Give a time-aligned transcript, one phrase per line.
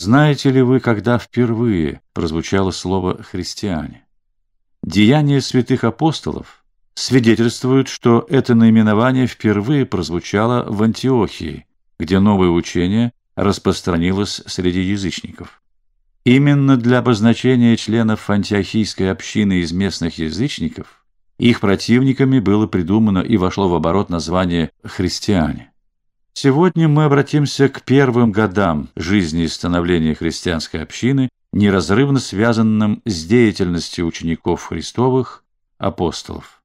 [0.00, 4.06] Знаете ли вы, когда впервые прозвучало слово «христиане»?
[4.82, 11.66] Деяния святых апостолов свидетельствуют, что это наименование впервые прозвучало в Антиохии,
[11.98, 15.60] где новое учение распространилось среди язычников.
[16.24, 21.04] Именно для обозначения членов антиохийской общины из местных язычников
[21.36, 25.69] их противниками было придумано и вошло в оборот название «христиане».
[26.42, 34.06] Сегодня мы обратимся к первым годам жизни и становления христианской общины, неразрывно связанным с деятельностью
[34.06, 35.44] учеников Христовых,
[35.76, 36.62] апостолов.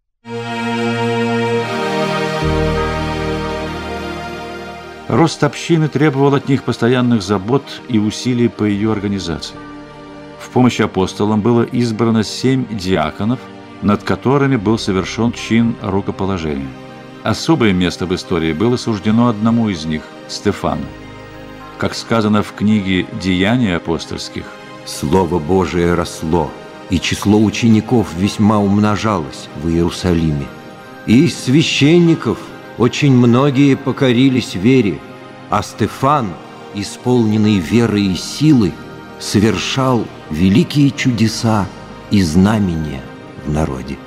[5.09, 9.57] Рост общины требовал от них постоянных забот и усилий по ее организации.
[10.40, 13.41] В помощь апостолам было избрано семь диаконов,
[13.82, 16.84] над которыми был совершен чин рукоположения.
[17.25, 20.85] Особое место в истории было суждено одному из них– Стефану.
[21.79, 24.45] Как сказано в книге «Деяния апостольских»,
[24.85, 26.51] «Слово Божие росло,
[26.91, 30.45] и число учеников весьма умножалось в Иерусалиме.
[31.07, 32.37] И из священников–
[32.77, 34.99] очень многие покорились вере,
[35.49, 36.29] а Стефан,
[36.76, 38.71] исполненный веры и силы,
[39.17, 41.65] совершал великие чудеса
[42.12, 43.01] и знамения
[43.45, 43.98] в народе.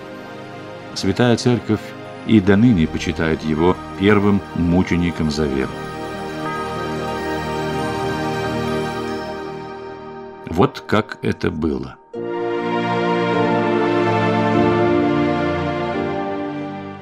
[0.95, 1.81] Святая Церковь
[2.29, 5.71] и до ныне почитает его первым мучеником за веру.
[10.51, 11.97] Вот как это было.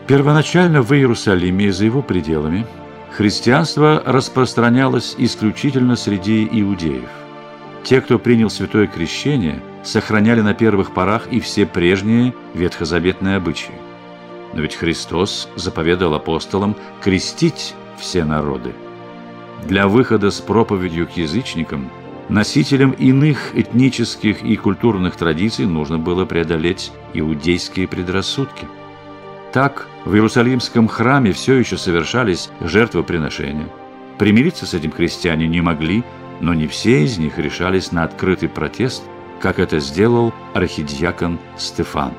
[0.06, 2.64] Первоначально в Иерусалиме и за его пределами
[3.10, 7.08] христианство распространялось исключительно среди иудеев.
[7.82, 13.74] Те, кто принял святое крещение, сохраняли на первых порах и все прежние ветхозаветные обычаи.
[14.56, 18.72] Но ведь Христос заповедал апостолам крестить все народы.
[19.68, 21.90] Для выхода с проповедью к язычникам,
[22.28, 28.66] носителям иных этнических и культурных традиций нужно было преодолеть иудейские предрассудки–
[29.56, 33.68] так, в Иерусалимском храме все еще совершались жертвоприношения.
[34.18, 36.04] Примириться с этим христиане не могли,
[36.42, 39.02] но не все из них решались на открытый протест,
[39.40, 42.12] как это сделал архидиакон Стефан.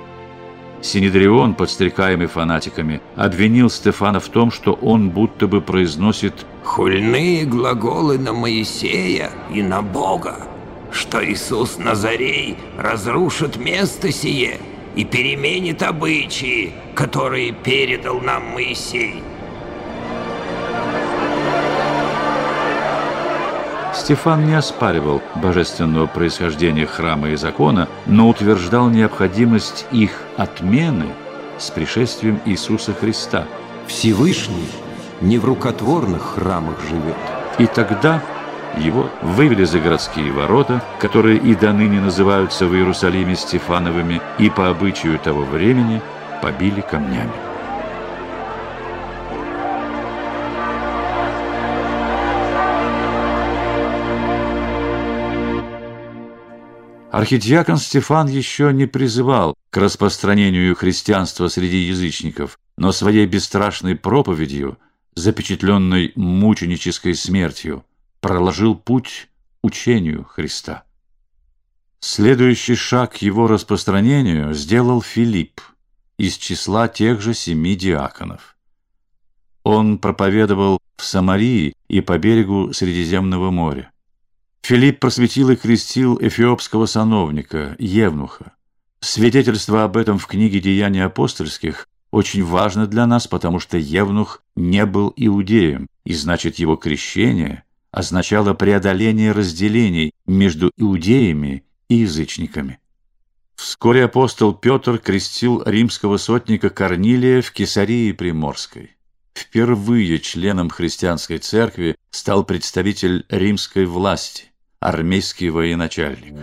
[0.82, 8.34] Синедрион, подстрекаемый фанатиками, обвинил Стефана в том, что он будто бы произносит «хульные глаголы на
[8.34, 10.48] Моисея и на Бога,
[10.92, 14.60] что Иисус Назарей разрушит место сие
[14.96, 19.24] и переменит обычаи, которые передал нам Моисей.
[23.98, 31.08] Стефан не оспаривал божественного происхождения храма и закона, но утверждал необходимость их отмены
[31.58, 33.46] с пришествием Иисуса Христа.
[33.88, 34.70] Всевышний
[35.20, 37.16] не в рукотворных храмах живет.
[37.58, 38.22] И тогда
[38.78, 44.70] его вывели за городские ворота, которые и до ныне называются в Иерусалиме Стефановыми, и по
[44.70, 46.02] обычаю того времени
[46.42, 47.47] побили камнями.
[57.18, 64.78] Архидиакон Стефан еще не призывал к распространению христианства среди язычников, но своей бесстрашной проповедью,
[65.16, 67.84] запечатленной мученической смертью,
[68.20, 69.30] проложил путь
[69.64, 70.84] учению Христа.
[72.02, 75.60] Следующий шаг к его распространению сделал Филипп
[76.20, 78.56] из числа тех же семи диаконов.
[79.64, 83.92] Он проповедовал в Самарии и по берегу Средиземного моря.
[84.68, 88.52] Филипп просветил и крестил эфиопского сановника, Евнуха.
[89.00, 94.86] Свидетельство об этом в книге «Деяния апостольских» очень важно для нас, потому что Евнух не
[94.86, 102.80] был иудеем, и значит его крещение означало преодоление разделений между иудеями и язычниками.
[103.56, 108.98] Вскоре апостол Петр крестил римского сотника Корнилия в Кесарии Приморской.
[109.34, 116.36] Впервые членом христианской церкви стал представитель римской власти, армейский военачальник.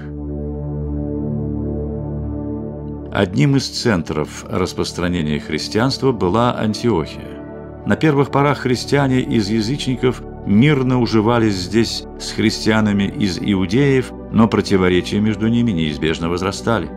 [3.13, 7.85] Одним из центров распространения христианства была Антиохия.
[7.87, 15.21] На первых порах христиане из язычников мирно уживались здесь с христианами из иудеев, но противоречия
[15.21, 16.91] между ними неизбежно возрастали.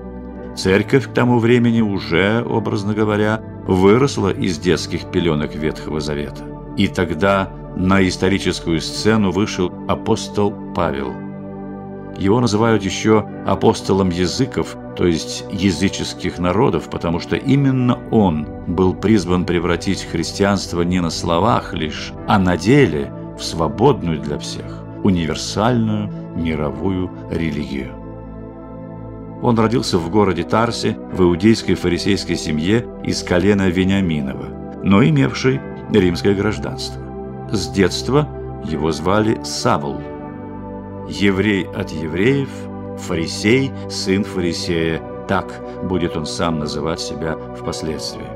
[0.55, 6.43] Церковь к тому времени уже, образно говоря, выросла из детских пеленок Ветхого Завета.
[6.77, 11.26] И тогда на историческую сцену вышел апостол Павел.
[12.17, 19.45] Его называют еще апостолом языков, то есть языческих народов, потому что именно он был призван
[19.45, 27.11] превратить христианство не на словах лишь, а на деле в свободную для всех, универсальную мировую
[27.29, 27.93] религию.
[29.43, 35.61] Он родился в городе Тарсе в иудейской фарисейской семье из колена Вениаминова, но имевшей
[35.91, 36.99] римское гражданство.
[37.51, 38.27] С детства
[38.65, 40.01] его звали Савл.
[41.07, 42.49] Еврей от евреев,
[42.97, 48.27] фарисей, сын фарисея, так будет он сам называть себя впоследствии.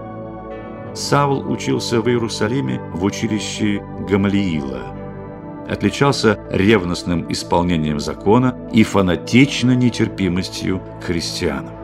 [0.94, 4.96] Савл учился в Иерусалиме в училище Гамалиила.
[5.70, 11.81] Отличался ревностным исполнением закона и фанатичной нетерпимостью к христианам.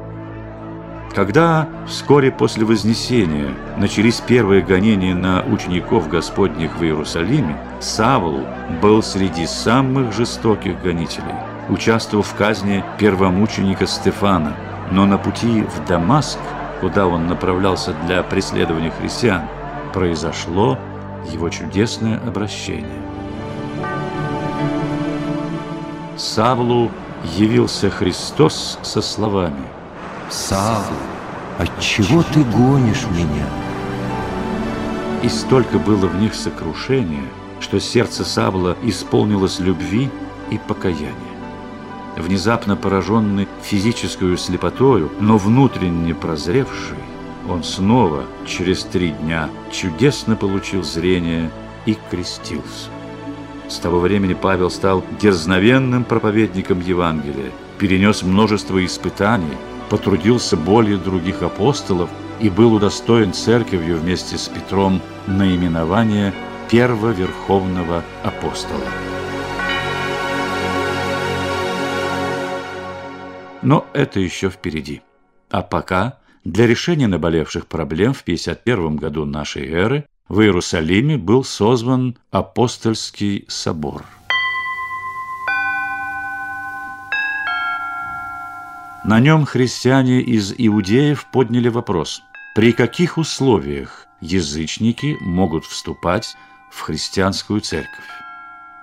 [1.13, 8.41] Когда вскоре после Вознесения начались первые гонения на учеников Господних в Иерусалиме, Савл
[8.81, 11.35] был среди самых жестоких гонителей,
[11.69, 14.55] участвовал в казни первомученика Стефана,
[14.91, 16.39] но на пути в Дамаск–
[16.79, 19.43] куда он направлялся для преследования христиан,
[19.93, 20.77] произошло
[21.31, 23.01] его чудесное обращение.
[26.15, 26.91] Савлу
[27.35, 29.63] явился Христос со словами
[30.29, 30.97] «Савл,
[31.57, 33.47] отчего ты гонишь меня?»
[35.23, 37.27] И столько было в них сокрушения,
[37.59, 40.09] что сердце Савла исполнилось любви
[40.51, 41.37] и покаяния
[42.19, 46.97] внезапно пораженный физическую слепотою, но внутренне прозревший,
[47.49, 51.49] он снова через три дня чудесно получил зрение
[51.85, 52.89] и крестился.
[53.69, 59.57] С того времени Павел стал дерзновенным проповедником Евангелия, перенес множество испытаний,
[59.89, 66.33] потрудился более других апостолов и был удостоен церковью вместе с Петром наименования
[66.69, 68.83] первоверховного апостола.
[73.61, 75.01] Но это еще впереди.
[75.49, 82.17] А пока для решения наболевших проблем в 51 году нашей эры в Иерусалиме был созван
[82.31, 84.03] Апостольский собор.
[89.07, 92.23] На нем христиане из иудеев подняли вопрос,
[92.55, 96.35] при каких условиях язычники могут вступать
[96.69, 98.03] в христианскую церковь,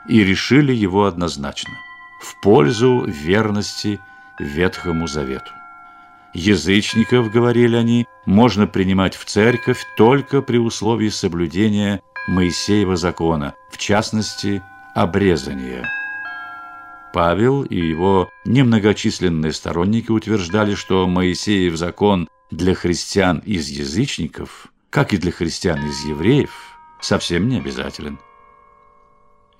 [0.09, 1.75] и решили его однозначно–
[2.23, 4.00] в пользу верности
[4.41, 5.53] Ветхому Завету.
[6.32, 14.62] Язычников, говорили они, можно принимать в церковь только при условии соблюдения Моисеева закона, в частности,
[14.94, 15.85] обрезания.
[17.14, 25.16] Павел и его немногочисленные сторонники утверждали, что Моисеев закон для христиан из язычников, как и
[25.16, 26.50] для христиан из евреев,
[27.00, 28.19] совсем не обязателен.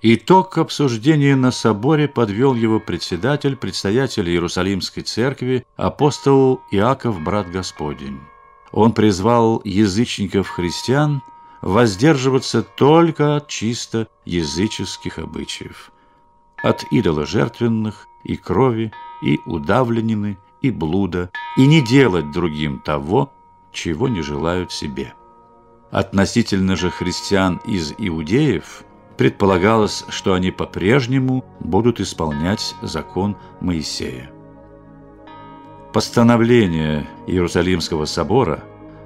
[0.01, 8.19] Итог обсуждения на соборе подвел его председатель, предстоятель Иерусалимской церкви, апостол Иаков, брат Господень.
[8.73, 11.21] Он призвал язычников-христиан
[11.61, 15.93] воздерживаться только от чисто языческих обычаев,
[16.63, 18.91] от идоложертвенных и крови,
[19.21, 23.31] и удавленины, и блуда, и не делать другим того,
[23.71, 25.13] чего не желают себе.
[25.91, 28.83] Относительно же христиан из иудеев–
[29.17, 34.31] предполагалось, что они по-прежнему будут исполнять закон Моисея.
[35.93, 38.63] Постановление Иерусалимского собора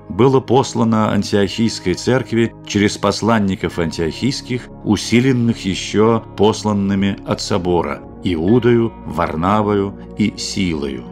[0.10, 10.36] было послано Антиохийской церкви через посланников антиохийских, усиленных еще посланными от собора Иудою, Варнавою и
[10.36, 11.06] Силою.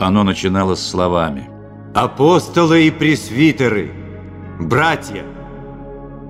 [0.00, 1.48] Оно начиналось словами
[1.94, 3.92] «Апостолы и пресвитеры,
[4.58, 5.24] братья,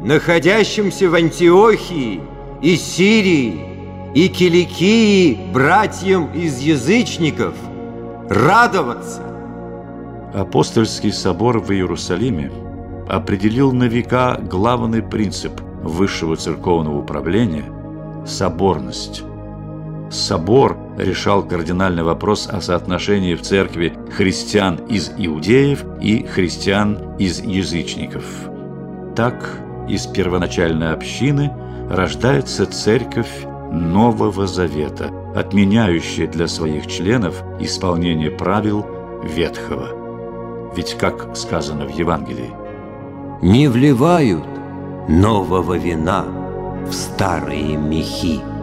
[0.02, 2.20] находящимся в Антиохии
[2.60, 3.74] и Сирии
[4.14, 7.54] и Киликии братьям из язычников
[8.28, 9.33] радоваться.
[10.34, 12.50] Апостольский собор в Иерусалиме
[13.08, 15.52] определил на века главный принцип
[15.84, 17.64] высшего церковного управления–
[18.26, 19.22] соборность.
[20.10, 28.24] Собор решал кардинальный вопрос о соотношении в церкви христиан из иудеев и христиан из язычников.
[29.14, 31.52] Так из первоначальной общины
[31.88, 38.84] рождается церковь Нового Завета, отменяющая для своих членов исполнение правил
[39.22, 40.03] Ветхого.
[40.76, 42.52] Ведь, как сказано в Евангелии,
[43.42, 44.44] «Не вливают
[45.08, 46.24] нового вина
[46.86, 48.53] в старые мехи».